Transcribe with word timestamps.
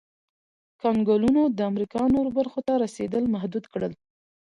کنګلونو 0.81 1.41
د 1.57 1.59
امریکا 1.71 2.01
نورو 2.15 2.29
برخو 2.39 2.59
ته 2.67 2.73
رسېدل 2.83 3.23
محدود 3.33 3.65
کړل. 3.73 3.93